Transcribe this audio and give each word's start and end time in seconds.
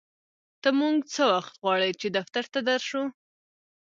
ته 0.61 0.69
مونږ 0.79 0.97
څه 1.13 1.23
وخت 1.33 1.53
غواړې 1.63 1.91
چې 1.99 2.07
دفتر 2.17 2.43
ته 2.53 2.59
در 2.67 2.81
شو 2.89 3.03